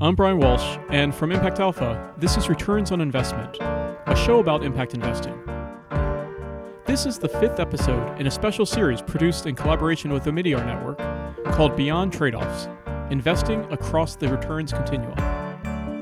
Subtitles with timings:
[0.00, 4.62] I'm Brian Walsh, and from Impact Alpha, this is Returns on Investment, a show about
[4.62, 5.36] impact investing.
[6.86, 10.64] This is the fifth episode in a special series produced in collaboration with the Omidyar
[10.64, 10.98] Network
[11.52, 12.68] called Beyond Trade Offs
[13.10, 15.16] Investing Across the Returns Continuum.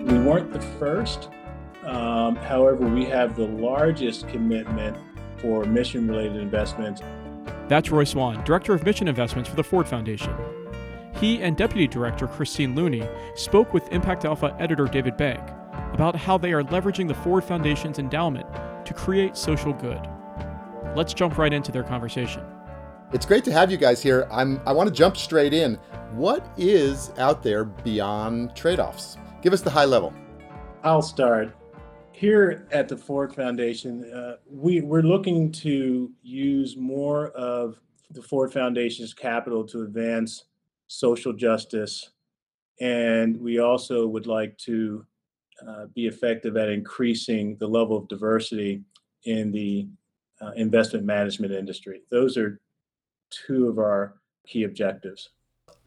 [0.05, 1.31] We weren't the first.
[1.83, 4.99] Um, however, we have the largest commitment
[5.39, 7.01] for mission related investments.
[7.69, 10.37] That's Roy Swan, Director of Mission Investments for the Ford Foundation.
[11.21, 15.41] He and Deputy Director Christine Looney spoke with Impact Alpha editor David Bank
[15.95, 18.47] about how they are leveraging the Ford Foundation's endowment
[18.85, 20.07] to create social good.
[20.95, 22.43] Let's jump right into their conversation.
[23.15, 24.29] It's great to have you guys here.
[24.31, 25.77] I'm, I want to jump straight in.
[26.13, 29.17] What is out there beyond trade offs?
[29.41, 30.13] Give us the high level.
[30.85, 31.57] I'll start.
[32.13, 38.53] Here at the Ford Foundation, uh, we, we're looking to use more of the Ford
[38.53, 40.45] Foundation's capital to advance
[40.87, 42.11] social justice.
[42.81, 45.05] And we also would like to
[45.67, 48.83] uh, be effective at increasing the level of diversity
[49.25, 49.89] in the
[50.41, 52.03] uh, investment management industry.
[52.11, 52.61] Those are
[53.31, 55.31] two of our key objectives.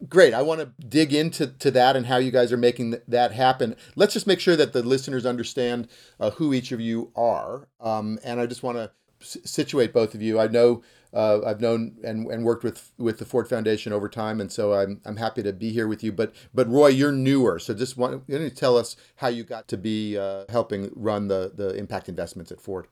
[0.07, 0.33] Great.
[0.33, 3.75] I want to dig into to that and how you guys are making that happen.
[3.95, 7.67] Let's just make sure that the listeners understand uh, who each of you are.
[7.81, 8.91] Um, and I just want to
[9.21, 10.39] s- situate both of you.
[10.39, 14.39] I know uh, I've known and, and worked with with the Ford Foundation over time,
[14.39, 16.11] and so I'm I'm happy to be here with you.
[16.11, 19.67] But but Roy, you're newer, so just want you to tell us how you got
[19.69, 22.87] to be uh, helping run the the impact investments at Ford.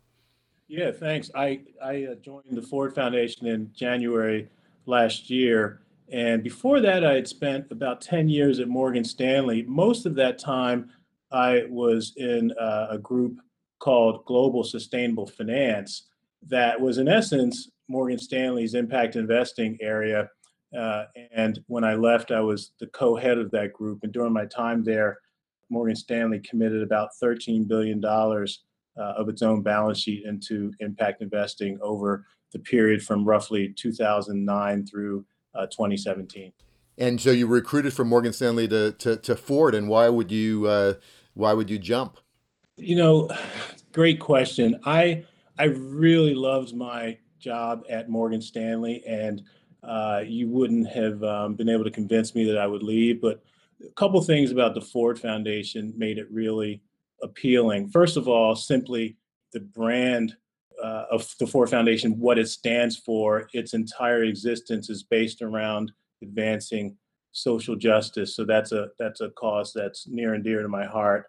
[0.68, 1.30] Yeah, thanks.
[1.36, 4.50] I I uh, joined the Ford Foundation in January
[4.88, 9.62] last year, and before that, I had spent about ten years at Morgan Stanley.
[9.68, 10.90] Most of that time,
[11.32, 13.40] I was in uh, a group
[13.78, 16.07] called Global Sustainable Finance
[16.48, 20.30] that was in essence Morgan Stanley's impact investing area.
[20.78, 24.00] Uh, and when I left, I was the co head of that group.
[24.04, 25.20] And during my time there,
[25.70, 28.46] Morgan Stanley committed about $13 billion uh,
[28.98, 35.26] of its own balance sheet into impact investing over the period from roughly 2009 through
[35.56, 36.52] uh, 2017.
[36.98, 40.66] And so you recruited from Morgan Stanley to, to, to Ford, and why would you
[40.66, 40.96] uh,
[41.36, 42.18] why would you jump?
[42.78, 43.30] You know,
[43.92, 44.80] great question.
[44.84, 45.26] I
[45.60, 49.42] I really loved my job at Morgan Stanley, and
[49.84, 53.22] uh, you wouldn't have um, been able to convince me that I would leave.
[53.22, 53.44] But
[53.86, 56.82] a couple things about the Ford Foundation made it really
[57.22, 57.90] appealing.
[57.90, 59.18] First of all, simply
[59.54, 60.36] the brand
[60.84, 65.92] uh, of the Ford Foundation, what it stands for, its entire existence is based around
[66.22, 66.96] advancing
[67.32, 68.36] social justice.
[68.36, 71.26] So that's a that's a cause that's near and dear to my heart.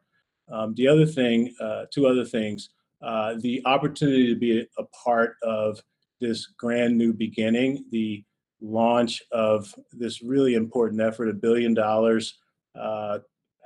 [0.50, 2.70] Um, the other thing, uh, two other things,
[3.02, 5.80] uh, the opportunity to be a part of
[6.20, 8.24] this grand new beginning, the
[8.60, 12.38] launch of this really important effort, a billion dollars
[12.78, 13.18] uh,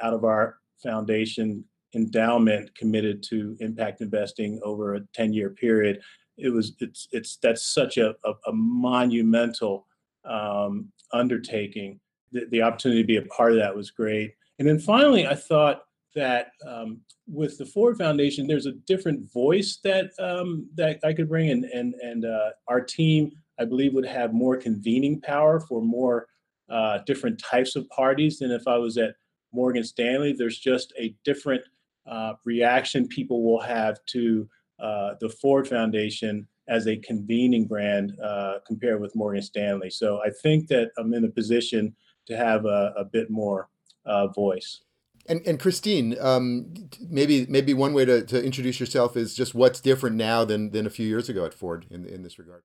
[0.03, 6.01] out of our foundation endowment committed to impact investing over a 10 year period.
[6.37, 9.87] It was, it's, it's, that's such a, a, a monumental
[10.25, 12.01] um, undertaking.
[12.33, 14.35] The, the opportunity to be a part of that was great.
[14.59, 15.83] And then finally, I thought
[16.15, 21.29] that um, with the Ford Foundation, there's a different voice that um, that I could
[21.29, 25.81] bring, and and and uh, our team, I believe, would have more convening power for
[25.81, 26.27] more
[26.69, 29.15] uh, different types of parties than if I was at
[29.53, 30.33] Morgan Stanley.
[30.33, 31.63] There's just a different
[32.07, 34.49] uh, reaction people will have to
[34.81, 39.91] uh, the Ford Foundation as a convening brand uh, compared with Morgan Stanley.
[39.91, 41.95] So I think that I'm in a position
[42.27, 43.69] to have a, a bit more
[44.07, 44.83] uh, voice.
[45.27, 46.75] And, and Christine, um,
[47.09, 50.85] maybe maybe one way to, to introduce yourself is just what's different now than, than
[50.85, 52.63] a few years ago at Ford in, in this regard.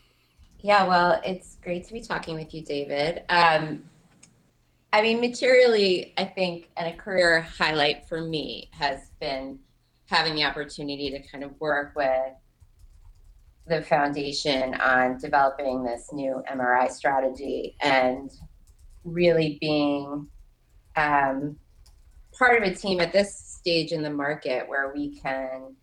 [0.62, 3.24] Yeah, well, it's great to be talking with you, David.
[3.30, 3.84] Um,
[4.92, 9.60] I mean, materially, I think, and a career highlight for me has been
[10.08, 12.34] having the opportunity to kind of work with
[13.68, 18.32] the foundation on developing this new MRI strategy and
[19.04, 20.28] really being
[20.96, 21.58] um,
[22.38, 25.76] part of a team at this stage in the market where we can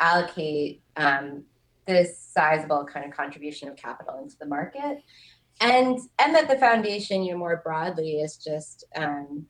[0.00, 1.44] allocate um,
[1.86, 5.02] this sizable kind of contribution of capital into the market.
[5.60, 9.46] And and that the foundation you know more broadly is just um,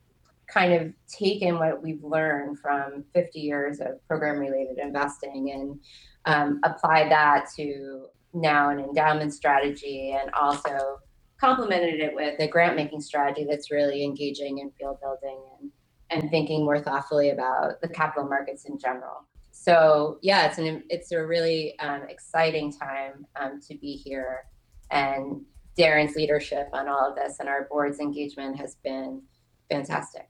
[0.48, 5.78] kind of taken what we've learned from 50 years of program related investing and
[6.24, 10.98] um, applied that to now an endowment strategy and also
[11.40, 15.70] complemented it with a grant making strategy that's really engaging in field building and
[16.10, 19.26] and thinking more thoughtfully about the capital markets in general.
[19.52, 24.44] So yeah, it's an it's a really um, exciting time um, to be here,
[24.90, 25.42] and
[25.78, 29.22] Darren's leadership on all of this and our board's engagement has been
[29.70, 30.28] fantastic.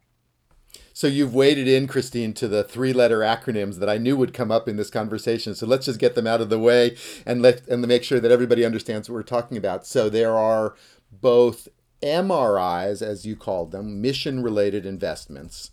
[0.93, 4.69] So you've waded in, Christine, to the three-letter acronyms that I knew would come up
[4.69, 5.55] in this conversation.
[5.55, 8.31] So let's just get them out of the way and let and make sure that
[8.31, 9.87] everybody understands what we're talking about.
[9.87, 10.75] So there are
[11.11, 11.69] both
[12.03, 15.71] MRIs, as you called them, mission-related investments,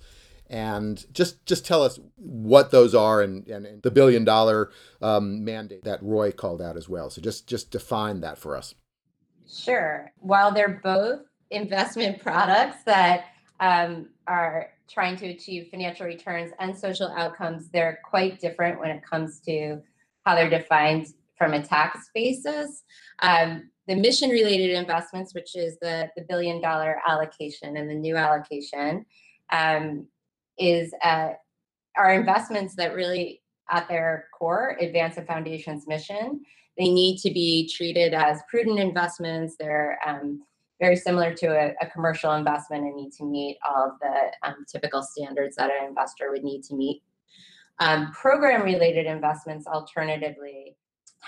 [0.49, 4.71] and just just tell us what those are and, and, and the billion dollar
[5.01, 7.09] um, mandate that Roy called out as well.
[7.09, 8.73] So just just define that for us.
[9.49, 10.11] Sure.
[10.19, 11.21] While they're both
[11.51, 13.25] investment products that
[13.59, 19.03] um, are trying to achieve financial returns and social outcomes, they're quite different when it
[19.03, 19.81] comes to
[20.25, 21.07] how they're defined
[21.37, 22.83] from a tax basis.
[23.19, 28.15] Um, the mission related investments, which is the, the billion dollar allocation and the new
[28.15, 29.05] allocation,
[29.51, 30.05] um,
[30.57, 31.29] is uh,
[31.95, 36.41] are investments that really at their core advance a foundation's mission.
[36.77, 39.55] They need to be treated as prudent investments.
[39.59, 40.43] They're um,
[40.79, 44.63] very similar to a, a, commercial investment and need to meet all of the um,
[44.71, 47.01] typical standards that an investor would need to meet.
[47.79, 50.75] Um, program related investments, alternatively,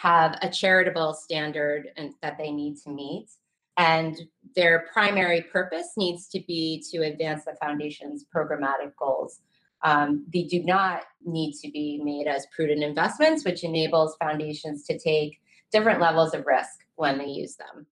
[0.01, 3.27] have a charitable standard and, that they need to meet.
[3.75, 4.17] And
[4.55, 9.41] their primary purpose needs to be to advance the foundation's programmatic goals.
[9.83, 14.97] Um, they do not need to be made as prudent investments, which enables foundations to
[14.97, 15.39] take
[15.71, 17.85] different levels of risk when they use them.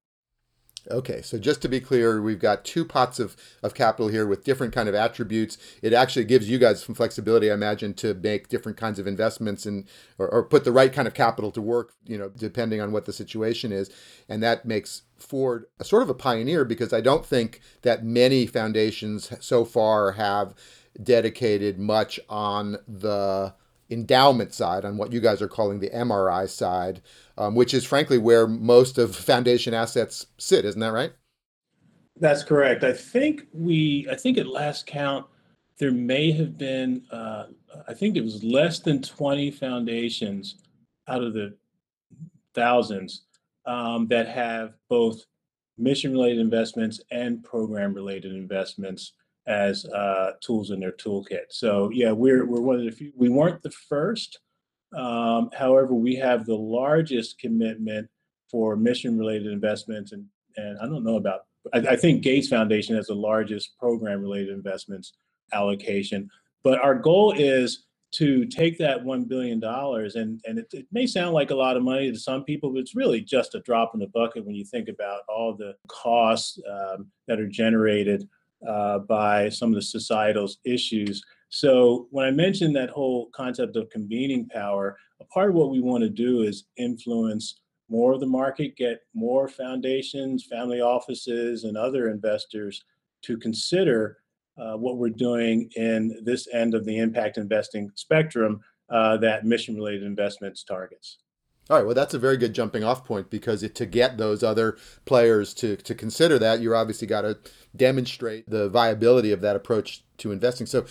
[0.90, 4.46] Okay, so just to be clear, we've got two pots of, of capital here with
[4.46, 5.58] different kind of attributes.
[5.82, 9.66] It actually gives you guys some flexibility, I imagine, to make different kinds of investments
[9.66, 9.86] and
[10.18, 13.06] or, or put the right kind of capital to work, you know, depending on what
[13.06, 13.90] the situation is.
[14.30, 18.46] And that makes Ford a sort of a pioneer because I don't think that many
[18.46, 20.54] foundations so far have
[21.02, 23.54] dedicated much on the
[23.90, 27.02] endowment side, on what you guys are calling the MRI side,
[27.38, 30.66] um, which is frankly where most of foundation assets sit.
[30.66, 31.14] Isn't that right?
[32.20, 32.84] That's correct.
[32.84, 35.26] I think we, I think at last count,
[35.78, 37.46] there may have been, uh,
[37.88, 40.56] I think it was less than 20 foundations
[41.08, 41.56] out of the
[42.56, 43.26] thousands
[43.68, 45.24] um, that have both
[45.78, 49.14] mission related investments and program related investments
[49.48, 51.46] as uh, tools in their toolkit.
[51.50, 53.12] So yeah, we're we're one of the few.
[53.16, 54.40] We weren't the first.
[54.96, 58.08] Um, however, we have the largest commitment
[58.50, 60.26] for mission-related investments, and
[60.58, 61.42] and I don't know about.
[61.74, 65.14] I, I think Gates Foundation has the largest program-related investments
[65.54, 66.30] allocation.
[66.64, 71.08] But our goal is to take that one billion dollars, and and it, it, may
[71.08, 73.92] sound like a lot of money to some people, but it's really just a drop
[73.94, 78.28] in the bucket when you think about all the costs um, that are generated
[78.68, 81.24] uh, by some of the societal issues.
[81.50, 85.80] So when I mentioned that whole concept of convening power, a part of what we
[85.80, 91.78] want to do is influence more of the market, get more foundations, family offices, and
[91.78, 92.84] other investors
[93.24, 94.18] to consider
[94.58, 98.60] uh, what we're doing in this end of the impact investing spectrum
[98.90, 101.20] uh, that mission related investments targets.
[101.70, 104.42] All right, well, that's a very good jumping off point because it, to get those
[104.42, 107.38] other players to, to consider that, you're obviously got to
[107.76, 110.66] demonstrate the viability of that approach to investing.
[110.66, 110.86] So,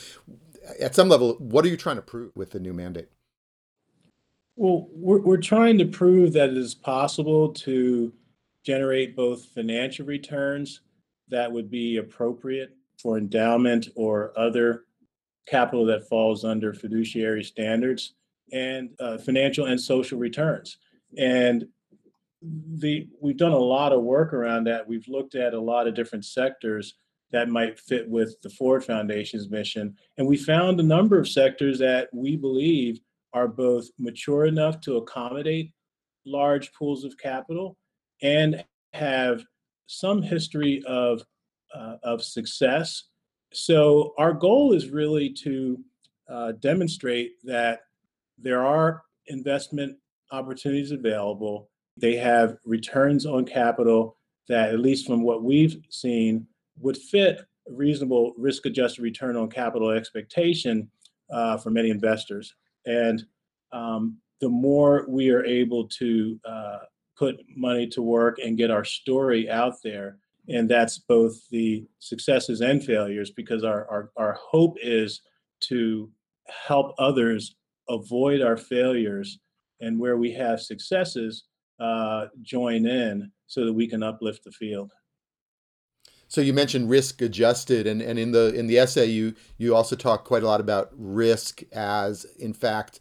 [0.81, 3.09] at some level, what are you trying to prove with the new mandate?
[4.57, 8.13] Well, we're, we're trying to prove that it is possible to
[8.65, 10.81] generate both financial returns
[11.29, 14.85] that would be appropriate for endowment or other
[15.47, 18.15] capital that falls under fiduciary standards
[18.53, 20.79] and uh, financial and social returns.
[21.19, 21.67] And
[22.43, 24.87] the we've done a lot of work around that.
[24.87, 26.95] We've looked at a lot of different sectors
[27.33, 31.79] that might fit with the Ford Foundation's mission, and we found a number of sectors
[31.79, 33.01] that we believe
[33.33, 35.73] are both mature enough to accommodate
[36.25, 37.77] large pools of capital
[38.23, 39.45] and have
[39.87, 41.23] some history of
[41.75, 43.05] uh, of success.
[43.53, 45.79] So our goal is really to
[46.29, 47.81] uh, demonstrate that
[48.39, 49.97] there are investment
[50.33, 51.69] opportunities available.
[51.97, 54.17] They have returns on capital
[54.49, 56.47] that, at least from what we've seen,
[56.79, 60.89] would fit reasonable risk adjusted return on capital expectation
[61.33, 62.55] uh, for many investors.
[62.85, 63.25] And
[63.73, 66.79] um, the more we are able to uh,
[67.19, 72.61] put money to work and get our story out there, and that's both the successes
[72.61, 75.23] and failures, because our, our, our hope is
[75.61, 76.11] to
[76.47, 77.57] help others
[77.89, 79.39] avoid our failures
[79.81, 81.45] and where we have successes,
[81.81, 84.93] uh, join in so that we can uplift the field.
[86.29, 89.95] So you mentioned risk adjusted, and, and in the in the essay you you also
[89.95, 92.99] talk quite a lot about risk as in fact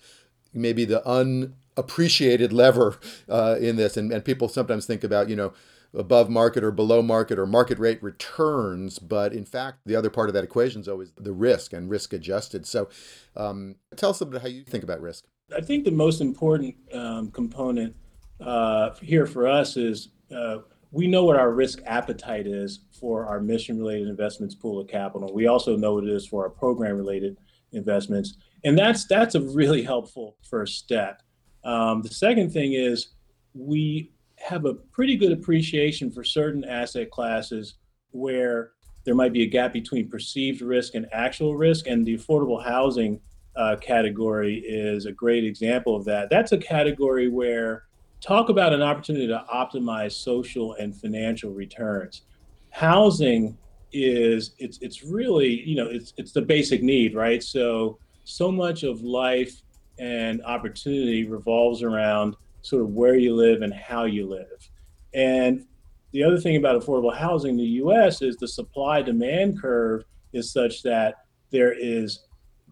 [0.53, 5.53] maybe the unappreciated lever uh, in this, and, and people sometimes think about you know
[5.95, 8.99] above market or below market or market rate returns.
[8.99, 12.13] But in fact, the other part of that equation is always the risk and risk
[12.13, 12.65] adjusted.
[12.65, 12.89] So
[13.35, 15.25] um, tell us a bit how you think about risk.
[15.55, 17.95] I think the most important um, component
[18.39, 20.57] uh, here for us is uh,
[20.91, 25.33] we know what our risk appetite is for our mission related investments pool of capital.
[25.33, 27.37] We also know what it is for our program related
[27.73, 28.37] investments.
[28.63, 31.21] And that's that's a really helpful first step.
[31.63, 33.09] Um, the second thing is
[33.53, 34.11] we
[34.45, 37.75] have a pretty good appreciation for certain asset classes
[38.11, 38.71] where
[39.03, 41.87] there might be a gap between perceived risk and actual risk.
[41.87, 43.19] And the affordable housing
[43.55, 46.29] uh, category is a great example of that.
[46.29, 47.85] That's a category where
[48.21, 52.21] talk about an opportunity to optimize social and financial returns.
[52.69, 53.57] Housing
[53.93, 57.41] is it's it's really you know it's it's the basic need, right?
[57.41, 59.61] So so much of life
[59.99, 64.69] and opportunity revolves around sort of where you live and how you live.
[65.13, 65.65] And
[66.11, 70.03] the other thing about affordable housing in the US is the supply demand curve
[70.33, 71.15] is such that
[71.51, 72.25] there is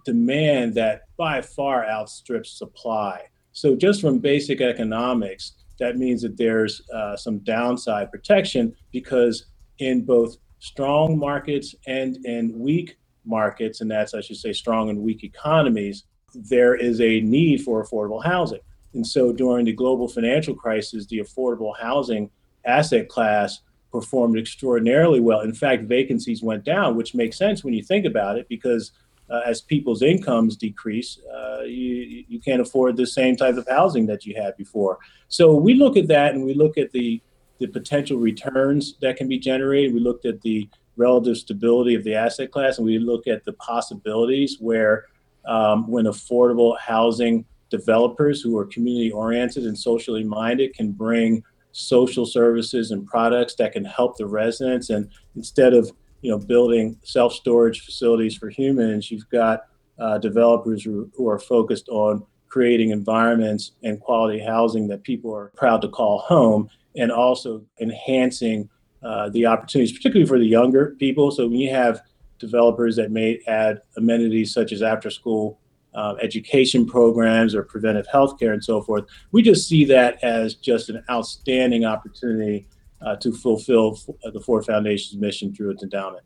[0.06, 3.22] demand that by far outstrips supply.
[3.52, 9.46] So, just from basic economics, that means that there's uh, some downside protection because
[9.80, 15.00] in both strong markets and in weak markets, and that's, I should say, strong and
[15.00, 18.62] weak economies, there is a need for affordable housing.
[18.94, 22.30] And so during the global financial crisis, the affordable housing
[22.66, 25.42] asset class performed extraordinarily well.
[25.42, 28.92] In fact, vacancies went down, which makes sense when you think about it, because
[29.30, 34.06] uh, as people's incomes decrease, uh, you, you can't afford the same type of housing
[34.08, 34.98] that you had before.
[35.28, 37.22] So we look at that and we look at the,
[37.60, 39.94] the potential returns that can be generated.
[39.94, 43.54] We looked at the relative stability of the asset class and we look at the
[43.54, 45.06] possibilities where
[45.46, 52.24] um, when affordable housing developers who are community oriented and socially minded can bring social
[52.24, 54.92] services and products that can help the residents.
[54.92, 59.66] And instead of you know building self storage facilities for humans you've got
[60.00, 65.52] uh, developers who, who are focused on creating environments and quality housing that people are
[65.56, 68.70] proud to call home and also enhancing
[69.04, 71.32] uh, the opportunities particularly for the younger people.
[71.32, 72.02] So when you have
[72.40, 75.60] developers that may add amenities such as after school
[75.96, 79.06] uh, education programs or preventive health care and so forth.
[79.32, 82.68] We just see that as just an outstanding opportunity
[83.02, 86.24] uh, to fulfill f- the Ford Foundation's mission through its endowment.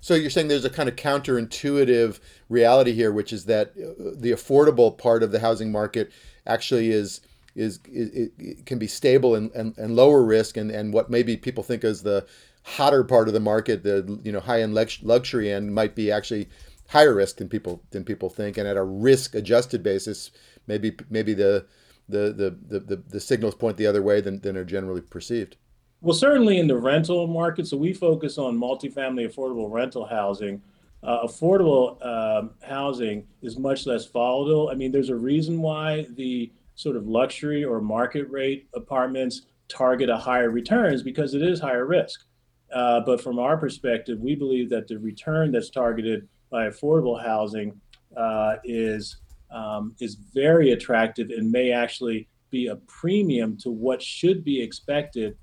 [0.00, 4.30] So you're saying there's a kind of counterintuitive reality here, which is that uh, the
[4.30, 6.12] affordable part of the housing market
[6.46, 7.20] actually is
[7.56, 11.64] is, it, can be stable and, and, and lower risk, and, and what maybe people
[11.64, 12.26] think as the
[12.62, 16.48] hotter part of the market, the you know high end luxury end, might be actually
[16.88, 20.30] higher risk than people than people think, and at a risk adjusted basis,
[20.66, 21.66] maybe maybe the
[22.08, 25.56] the, the the the signals point the other way than, than are generally perceived.
[26.02, 30.62] Well, certainly in the rental market, so we focus on multifamily affordable rental housing.
[31.02, 34.68] Uh, affordable um, housing is much less volatile.
[34.70, 40.10] I mean, there's a reason why the sort of luxury or market rate apartments target
[40.10, 42.24] a higher returns because it is higher risk.
[42.72, 47.80] Uh, but from our perspective, we believe that the return that's targeted by affordable housing
[48.16, 49.18] uh, is
[49.50, 55.36] um, is very attractive and may actually be a premium to what should be expected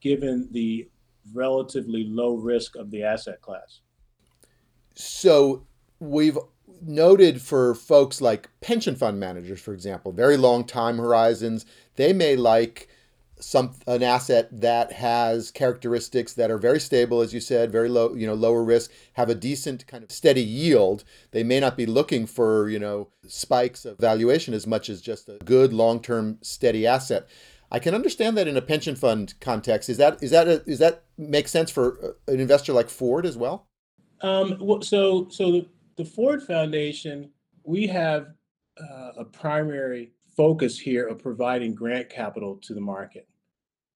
[0.00, 0.88] given the
[1.32, 3.80] relatively low risk of the asset class.
[4.94, 5.66] So
[5.98, 6.38] we've
[6.82, 12.36] noted for folks like pension fund managers, for example, very long time horizons, they may
[12.36, 12.88] like
[13.40, 18.14] some an asset that has characteristics that are very stable, as you said, very low,
[18.14, 21.04] you know, lower risk, have a decent kind of steady yield.
[21.32, 25.28] They may not be looking for, you know, spikes of valuation as much as just
[25.28, 27.28] a good long-term steady asset.
[27.72, 29.88] I can understand that in a pension fund context.
[29.88, 33.36] Is that is that a, is that make sense for an investor like Ford as
[33.36, 33.66] well?
[34.22, 35.66] Um, so so the,
[35.96, 37.30] the Ford Foundation,
[37.64, 38.28] we have
[38.80, 43.28] uh, a primary focus here of providing grant capital to the market.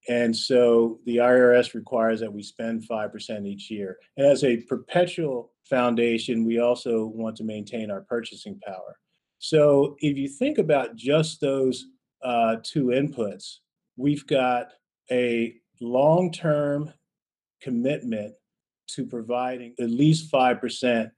[0.09, 3.99] And so the IRS requires that we spend 5% each year.
[4.17, 8.99] And as a perpetual foundation, we also want to maintain our purchasing power.
[9.39, 11.87] So if you think about just those
[12.23, 13.59] uh, two inputs,
[13.97, 14.69] we've got
[15.11, 16.93] a long term
[17.61, 18.35] commitment
[18.89, 21.11] to providing at least 5%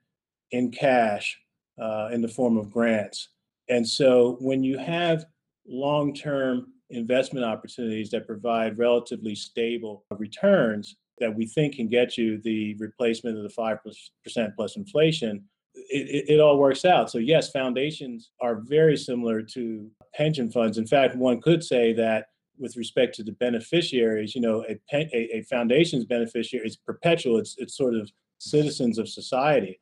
[0.52, 1.38] in cash
[1.80, 3.28] uh, in the form of grants.
[3.68, 5.24] And so when you have
[5.66, 12.40] long term investment opportunities that provide relatively stable returns that we think can get you
[12.42, 17.10] the replacement of the 5% plus inflation, it, it, it, all works out.
[17.10, 20.78] So, yes, foundations are very similar to pension funds.
[20.78, 22.26] In fact, one could say that
[22.58, 27.38] with respect to the beneficiaries, you know, a, a, a foundation's beneficiary is perpetual.
[27.38, 29.78] It's it's sort of citizens of society.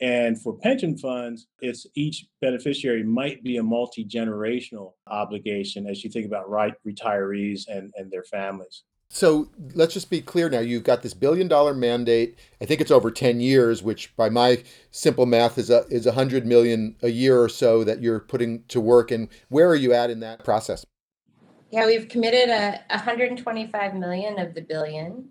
[0.00, 6.10] And for pension funds, it's each beneficiary might be a multi generational obligation as you
[6.10, 8.84] think about right retirees and, and their families.
[9.10, 10.60] So let's just be clear now.
[10.60, 12.38] You've got this billion dollar mandate.
[12.60, 16.46] I think it's over 10 years, which by my simple math is a, is 100
[16.46, 19.10] million a year or so that you're putting to work.
[19.10, 20.84] And where are you at in that process?
[21.70, 25.28] Yeah, we've committed a 125 million of the billion,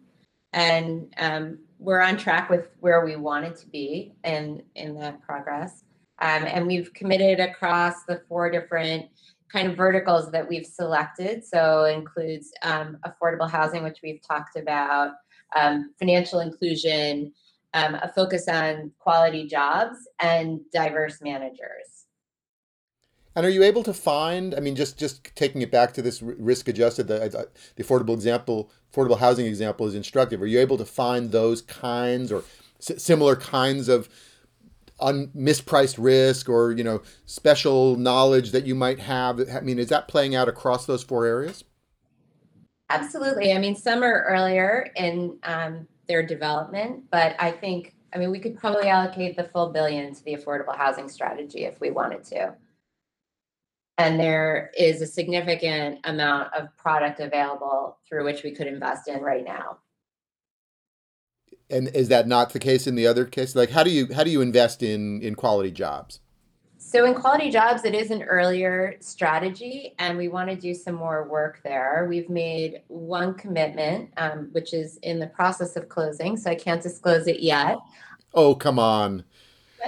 [0.54, 5.84] and um, we're on track with where we wanted to be in in that progress.
[6.20, 9.06] Um, and we've committed across the four different
[9.52, 11.46] kind of verticals that we've selected.
[11.46, 15.12] So includes um, affordable housing, which we've talked about,
[15.56, 17.32] um, financial inclusion,
[17.74, 21.97] um, a focus on quality jobs, and diverse managers.
[23.38, 24.56] And are you able to find?
[24.56, 28.72] I mean, just just taking it back to this risk adjusted, the the affordable example,
[28.92, 30.42] affordable housing example is instructive.
[30.42, 32.44] Are you able to find those kinds or
[32.80, 34.10] similar kinds of
[35.00, 39.40] un- mispriced risk or you know special knowledge that you might have?
[39.52, 41.64] I mean, is that playing out across those four areas?
[42.90, 43.54] Absolutely.
[43.54, 48.40] I mean, some are earlier in um, their development, but I think I mean we
[48.40, 52.56] could probably allocate the full billion to the affordable housing strategy if we wanted to
[53.98, 59.22] and there is a significant amount of product available through which we could invest in
[59.22, 59.78] right now.
[61.70, 63.56] And is that not the case in the other case?
[63.56, 66.22] Like how do you how do you invest in in quality jobs?
[66.78, 70.96] So in quality jobs it is an earlier strategy and we want to do some
[70.96, 72.06] more work there.
[72.08, 76.82] We've made one commitment um, which is in the process of closing so i can't
[76.82, 77.80] disclose it yet.
[78.34, 79.24] Oh come on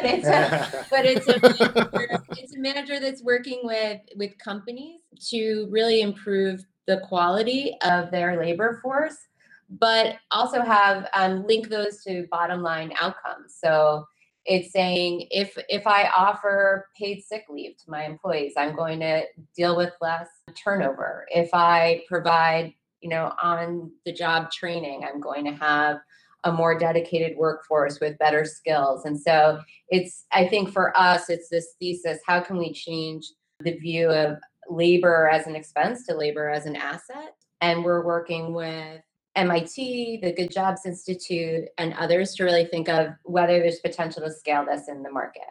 [0.02, 5.02] but it's a, but it's a manager, it's a manager that's working with with companies
[5.30, 9.28] to really improve the quality of their labor force,
[9.70, 13.56] but also have um, link those to bottom line outcomes.
[13.64, 14.06] So
[14.46, 19.24] it's saying if if I offer paid sick leave to my employees, I'm going to
[19.56, 21.26] deal with less turnover.
[21.30, 26.00] If I provide you know on the job training, I'm going to have
[26.44, 29.06] a more dedicated workforce with better skills.
[29.06, 33.28] And so it's, I think for us, it's this thesis how can we change
[33.60, 34.38] the view of
[34.70, 37.36] labor as an expense to labor as an asset?
[37.62, 39.02] And we're working with
[39.36, 44.32] MIT, the Good Jobs Institute, and others to really think of whether there's potential to
[44.32, 45.44] scale this in the market.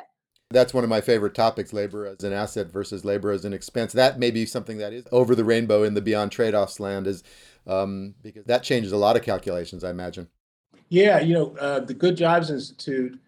[0.51, 3.93] That's one of my favorite topics labor as an asset versus labor as an expense.
[3.93, 7.07] That may be something that is over the rainbow in the beyond trade offs land,
[7.07, 7.23] is
[7.67, 10.29] um, because that changes a lot of calculations, I imagine.
[10.89, 13.19] Yeah, you know, uh, the Good Jobs Institute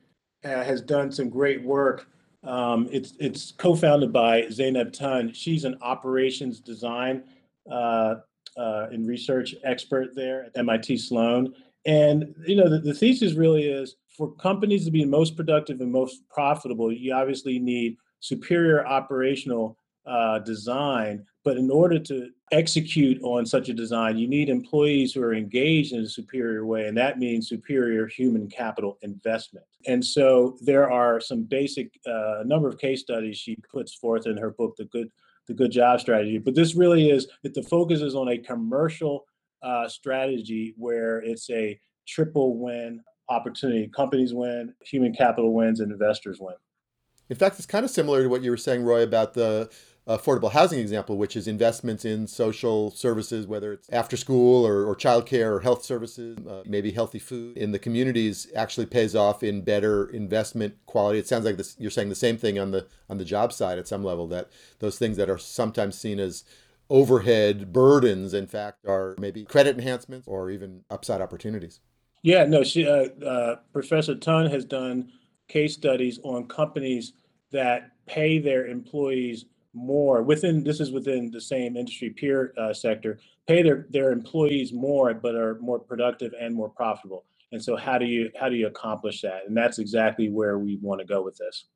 [0.44, 2.08] uh, has done some great work.
[2.42, 5.32] Um, it's it's co-founded by Zeynep Ton.
[5.34, 7.24] She's an operations design
[7.70, 8.16] uh,
[8.56, 11.54] uh and research expert there at MIT Sloan.
[11.84, 15.92] And you know, the, the thesis really is for companies to be most productive and
[15.92, 21.24] most profitable, you obviously need superior operational uh, design.
[21.44, 25.92] But in order to execute on such a design, you need employees who are engaged
[25.92, 29.64] in a superior way, and that means superior human capital investment.
[29.86, 34.36] And so there are some basic, uh, number of case studies she puts forth in
[34.36, 35.10] her book, The Good,
[35.46, 36.38] the Good Job Strategy.
[36.38, 39.24] But this really is that the focus is on a commercial
[39.62, 43.88] uh, strategy where it's a triple win opportunity.
[43.88, 46.56] Companies win, human capital wins, and investors win.
[47.30, 49.70] In fact, it's kind of similar to what you were saying, Roy, about the
[50.18, 54.96] affordable housing example, which is investments in social services, whether it's after school or, or
[54.96, 59.62] childcare or health services, uh, maybe healthy food in the communities actually pays off in
[59.62, 61.18] better investment quality.
[61.18, 63.78] It sounds like this, you're saying the same thing on the on the job side
[63.78, 66.44] at some level that those things that are sometimes seen as
[66.88, 71.80] overhead burdens, in fact, are maybe credit enhancements or even upside opportunities.
[72.22, 75.12] Yeah, no, she uh, uh, Professor Ton has done
[75.48, 77.12] case studies on companies
[77.52, 83.18] that pay their employees more within this is within the same industry peer uh, sector
[83.46, 87.24] pay their their employees more but are more productive and more profitable.
[87.52, 89.42] And so how do you how do you accomplish that?
[89.46, 91.66] And that's exactly where we want to go with this.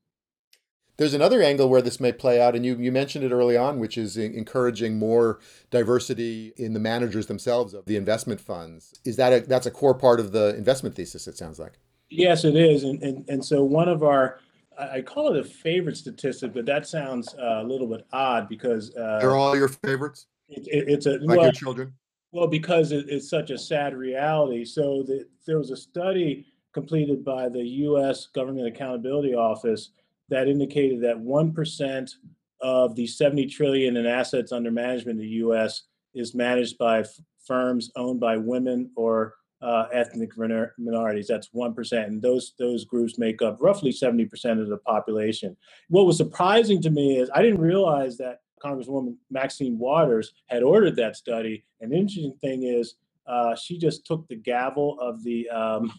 [0.96, 3.80] There's another angle where this may play out and you, you mentioned it early on
[3.80, 8.94] which is encouraging more diversity in the managers themselves of the investment funds.
[9.04, 11.78] Is that a, that's a core part of the investment thesis it sounds like?
[12.10, 12.84] Yes it is.
[12.84, 14.38] And, and, and so one of our
[14.78, 18.94] I call it a favorite statistic, but that sounds uh, a little bit odd because
[18.96, 20.26] uh, they're all your favorites.
[20.48, 21.94] It, it, it's a like well, your children.
[22.32, 24.64] Well, because it, it's such a sad reality.
[24.64, 28.26] So the, there was a study completed by the U.S.
[28.26, 29.90] Government Accountability Office
[30.28, 32.16] that indicated that one percent
[32.60, 35.82] of the 70 trillion in assets under management in the U.S.
[36.14, 41.26] is managed by f- firms owned by women or uh, ethnic minorities.
[41.26, 45.56] That's one percent, and those those groups make up roughly seventy percent of the population.
[45.88, 50.96] What was surprising to me is I didn't realize that Congresswoman Maxine Waters had ordered
[50.96, 51.64] that study.
[51.80, 52.96] And interesting thing is,
[53.26, 55.92] uh, she just took the gavel of the um,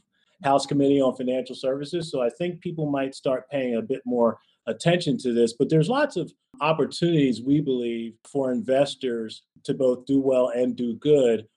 [0.43, 2.11] House Committee on Financial Services.
[2.11, 5.53] So I think people might start paying a bit more attention to this.
[5.53, 10.95] But there's lots of opportunities, we believe, for investors to both do well and do
[10.95, 11.47] good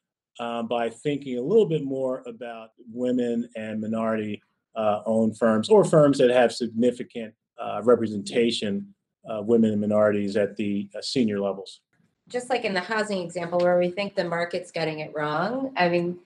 [0.40, 4.42] uh, by thinking a little bit more about women and minority
[4.77, 10.57] uh, owned firms or firms that have significant uh, representation of women and minorities at
[10.57, 11.81] the uh, senior levels.
[12.29, 15.88] Just like in the housing example where we think the market's getting it wrong, I
[15.88, 16.18] mean,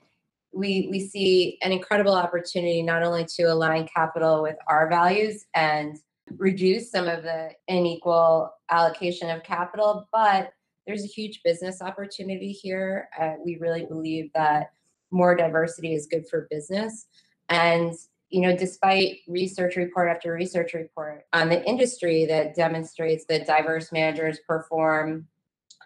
[0.52, 5.98] we we see an incredible opportunity not only to align capital with our values and
[6.36, 10.52] reduce some of the unequal allocation of capital, but
[10.86, 13.08] there's a huge business opportunity here.
[13.18, 14.72] Uh, we really believe that
[15.10, 17.06] more diversity is good for business.
[17.48, 17.94] And,
[18.30, 23.92] you know, despite research report after research report on the industry that demonstrates that diverse
[23.92, 25.28] managers perform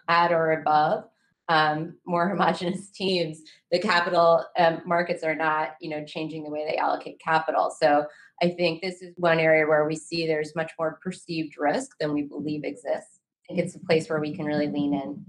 [0.07, 1.03] at or above
[1.49, 6.65] um, more homogenous teams, the capital um, markets are not, you know, changing the way
[6.65, 7.69] they allocate capital.
[7.69, 8.05] So
[8.41, 12.13] I think this is one area where we see there's much more perceived risk than
[12.13, 13.16] we believe exists
[13.47, 15.25] think it's a place where we can really lean in.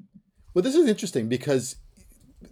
[0.55, 1.77] Well, this is interesting because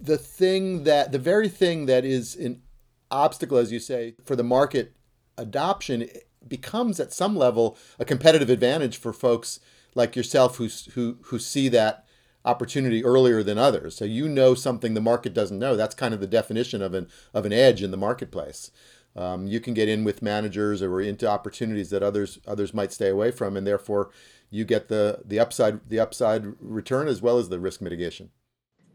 [0.01, 2.63] the thing that the very thing that is an
[3.11, 4.95] obstacle, as you say, for the market
[5.39, 6.09] adoption
[6.47, 9.61] becomes at some level a competitive advantage for folks
[9.95, 12.05] like yourself who who who see that
[12.45, 13.97] opportunity earlier than others.
[13.97, 15.75] So you know something the market doesn't know.
[15.77, 18.71] That's kind of the definition of an of an edge in the marketplace.
[19.17, 23.09] Um, you can get in with managers or into opportunities that others others might stay
[23.09, 24.11] away from, and therefore
[24.51, 28.31] you get the the upside the upside return as well as the risk mitigation.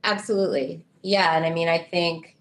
[0.03, 2.37] Absolutely, yeah, and I mean I think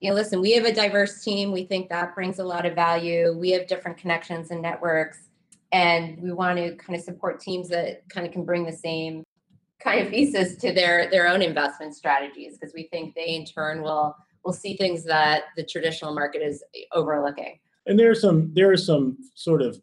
[0.00, 1.52] you know listen we have a diverse team.
[1.52, 3.36] We think that brings a lot of value.
[3.36, 5.28] We have different connections and networks,
[5.72, 9.24] and we want to kind of support teams that kind of can bring the same
[9.80, 13.82] kind of thesis to their their own investment strategies because we think they in turn
[13.82, 17.58] will we'll see things that the traditional market is overlooking.
[17.86, 19.80] And there are some there are some sort of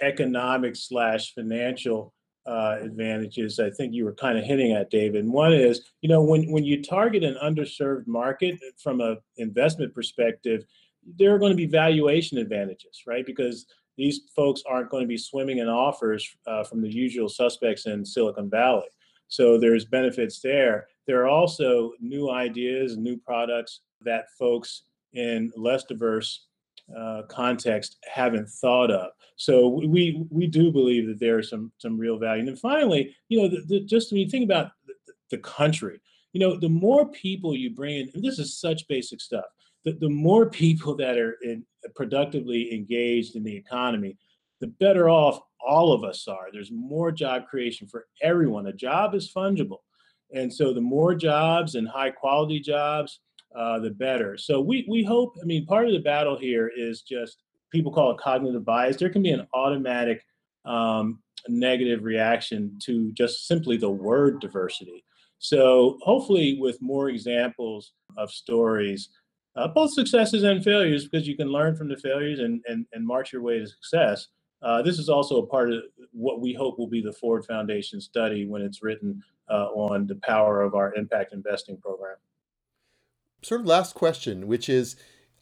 [0.00, 2.14] economic slash financial
[2.46, 5.24] uh, advantages I think you were kind of hinting at, David.
[5.24, 9.94] And one is, you know, when when you target an underserved market from an investment
[9.94, 10.64] perspective,
[11.18, 13.26] there are going to be valuation advantages, right?
[13.26, 17.86] Because these folks aren't going to be swimming in offers uh, from the usual suspects
[17.86, 18.88] in Silicon Valley.
[19.28, 20.88] So there's benefits there.
[21.06, 26.46] There are also new ideas, new products that folks in less diverse
[26.96, 29.12] uh, context haven't thought of.
[29.36, 32.40] So we we do believe that there is some some real value.
[32.40, 34.94] And then finally, you know, the, the, just when you think about the,
[35.30, 36.00] the, country,
[36.32, 39.46] you know, the more people you bring in, and this is such basic stuff.
[39.84, 44.18] The, the more people that are in, productively engaged in the economy,
[44.60, 46.48] the better off all of us are.
[46.52, 48.66] There's more job creation for everyone.
[48.66, 49.78] A job is fungible.
[50.32, 53.20] And so the more jobs and high quality jobs,
[53.54, 54.36] uh, the better.
[54.36, 55.34] So we we hope.
[55.42, 57.38] I mean, part of the battle here is just
[57.70, 58.96] people call it cognitive bias.
[58.96, 60.24] There can be an automatic
[60.64, 65.04] um, negative reaction to just simply the word diversity.
[65.38, 69.08] So hopefully, with more examples of stories,
[69.56, 73.06] uh, both successes and failures, because you can learn from the failures and and, and
[73.06, 74.28] march your way to success.
[74.62, 75.82] Uh, this is also a part of
[76.12, 80.16] what we hope will be the Ford Foundation study when it's written uh, on the
[80.16, 82.16] power of our impact investing program
[83.42, 84.96] sort of last question, which is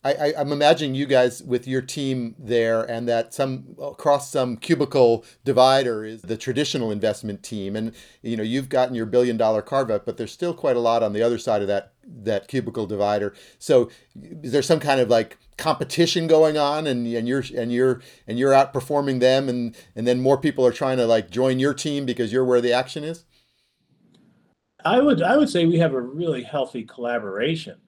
[0.04, 4.56] I, am I'm imagining you guys with your team there, and that some across some
[4.56, 9.60] cubicle divider is the traditional investment team, and you know you've gotten your billion dollar
[9.60, 12.46] carve up, but there's still quite a lot on the other side of that that
[12.46, 13.34] cubicle divider.
[13.58, 13.90] So
[14.42, 18.38] is there some kind of like competition going on, and and you're and you're and
[18.38, 22.06] you're outperforming them, and and then more people are trying to like join your team
[22.06, 23.24] because you're where the action is.
[24.84, 27.78] I would I would say we have a really healthy collaboration.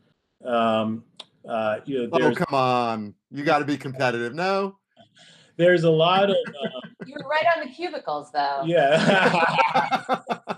[0.44, 1.04] Um,
[1.48, 4.34] uh, you know, oh come on, you got to be competitive.
[4.34, 4.76] No,
[5.56, 6.36] there's a lot of.
[6.36, 8.62] Uh, You're right on the cubicles, though.
[8.64, 10.22] Yeah.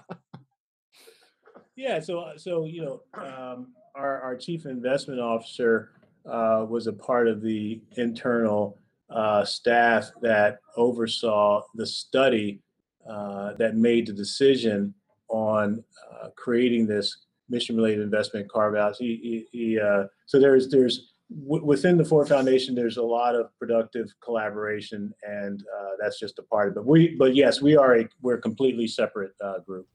[1.77, 2.01] yeah.
[2.01, 5.91] So so you know, um, our our chief investment officer
[6.25, 8.79] uh, was a part of the internal
[9.11, 12.61] uh, staff that oversaw the study
[13.09, 14.95] uh, that made the decision
[15.29, 18.99] on uh, creating this mission related investment carve outs.
[18.99, 21.13] He, he, he uh, so there's there's
[21.47, 26.43] within the Ford Foundation there's a lot of productive collaboration, and uh, that's just a
[26.43, 26.75] part of it.
[26.77, 29.87] But we but yes, we are a we're a completely separate uh, group.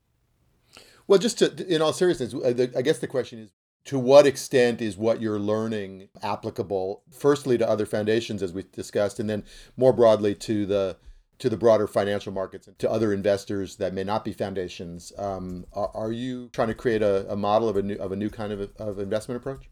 [1.07, 3.51] Well, just to, in all seriousness, uh, I guess the question is
[3.85, 9.17] to what extent is what you're learning applicable firstly to other foundations as we discussed
[9.17, 9.45] and then
[9.77, 10.97] more broadly to the
[11.39, 15.65] to the broader financial markets and to other investors that may not be foundations um,
[15.73, 18.29] are, are, you trying to create a, a, model of a new of a new
[18.29, 19.69] kind of, of investment approach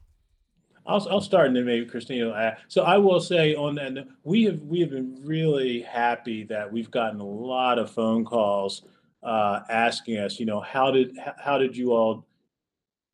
[0.87, 2.57] I'll, I'll start and then maybe Christine will add.
[2.67, 6.91] So I will say on that, we have we have been really happy that we've
[6.91, 8.83] gotten a lot of phone calls
[9.23, 12.27] uh, asking us, you know, how did how did you all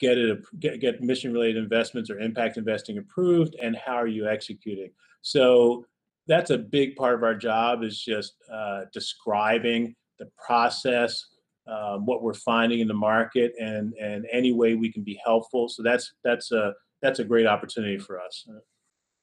[0.02, 4.28] get it get, get mission related investments or impact investing approved and how are you
[4.28, 4.90] executing
[5.22, 5.86] so
[6.32, 11.26] that's a big part of our job is just uh, describing the process
[11.68, 15.68] um, what we're finding in the market and and any way we can be helpful.
[15.68, 18.48] So that's that's a that's a great opportunity for us.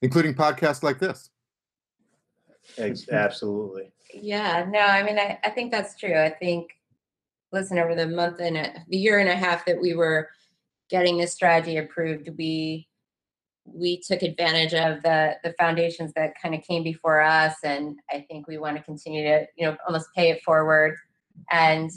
[0.01, 1.31] Including podcasts like this.
[3.11, 3.91] Absolutely.
[4.13, 6.15] Yeah no i mean I, I think that's true.
[6.15, 6.69] I think
[7.51, 10.29] listen over the month and a, the year and a half that we were
[10.89, 12.88] getting this strategy approved, we
[13.73, 18.25] we took advantage of the the foundations that kind of came before us, and I
[18.29, 20.95] think we want to continue to you know almost pay it forward
[21.51, 21.91] and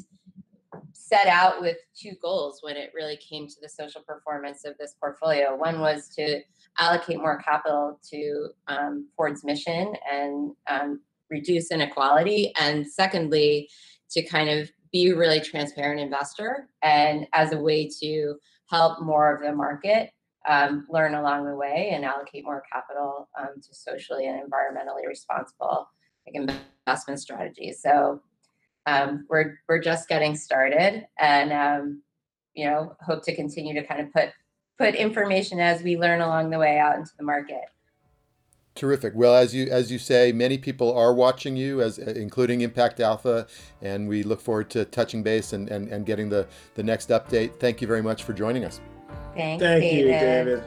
[0.92, 4.94] set out with two goals when it really came to the social performance of this
[4.98, 5.54] portfolio.
[5.54, 6.40] One was to
[6.78, 13.68] allocate more capital to um, Ford's mission and um, reduce inequality, and secondly,
[14.11, 18.37] to kind of be a really transparent investor and as a way to
[18.70, 20.11] help more of the market
[20.48, 25.88] um, learn along the way and allocate more capital um, to socially and environmentally responsible
[26.26, 26.48] like
[26.87, 27.81] investment strategies.
[27.83, 28.20] So
[28.87, 32.02] um, we're we're just getting started, and um,
[32.55, 34.31] you know hope to continue to kind of put
[34.78, 37.62] put information as we learn along the way out into the market.
[38.74, 39.12] Terrific.
[39.14, 43.46] Well, as you as you say, many people are watching you, as including Impact Alpha,
[43.83, 47.61] and we look forward to touching base and, and, and getting the, the next update.
[47.61, 48.81] Thank you very much for joining us.
[49.35, 49.99] Thanks, Thank David.
[49.99, 50.64] you, David.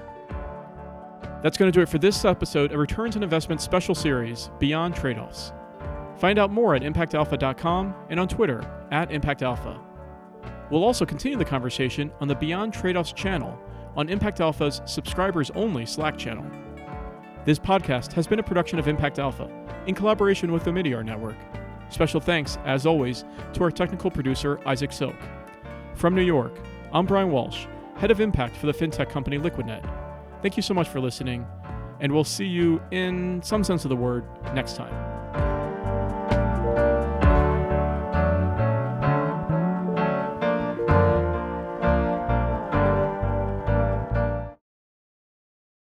[1.43, 4.95] That's going to do it for this episode of Returns and Investments special series, Beyond
[4.95, 5.54] Trade-offs.
[6.17, 9.80] Find out more at impactalpha.com and on Twitter at impactalpha.
[10.71, 13.60] We'll also continue the conversation on the Beyond Trade-offs channel
[13.95, 16.45] on Impact Alpha's subscribers only Slack channel.
[17.45, 19.47] This podcast has been a production of Impact Alpha
[19.86, 21.36] in collaboration with the Omidyar Network.
[21.89, 23.23] Special thanks, as always,
[23.54, 25.15] to our technical producer, Isaac Silk.
[25.93, 26.58] From New York,
[26.91, 29.84] I'm Brian Walsh, head of impact for the fintech company LiquidNet.
[30.41, 31.45] Thank you so much for listening,
[31.99, 35.14] and we'll see you in some sense of the word next time.